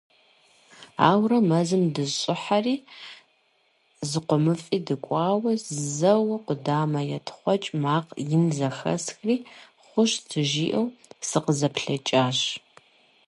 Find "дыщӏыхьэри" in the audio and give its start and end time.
1.93-2.75